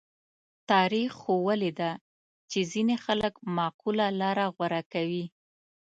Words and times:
تاریخ 0.71 1.09
ښوولې 1.21 1.71
ده 1.79 1.91
چې 2.51 2.59
ځینې 2.71 2.95
خلک 3.05 3.33
معقوله 3.57 4.05
لاره 4.21 4.45
غوره 4.55 4.81
کوي. 4.93 5.25